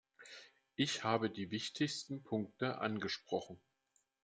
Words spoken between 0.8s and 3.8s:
habe die wichtigsten Punkte angesprochen.